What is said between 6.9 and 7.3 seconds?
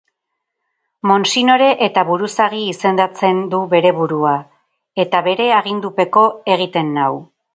nau!